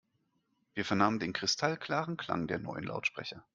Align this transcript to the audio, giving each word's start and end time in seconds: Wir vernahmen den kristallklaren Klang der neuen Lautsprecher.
Wir 0.73 0.83
vernahmen 0.83 1.19
den 1.19 1.31
kristallklaren 1.31 2.17
Klang 2.17 2.47
der 2.47 2.57
neuen 2.57 2.85
Lautsprecher. 2.85 3.45